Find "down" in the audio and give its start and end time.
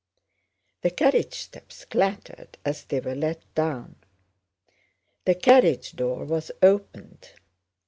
3.53-3.97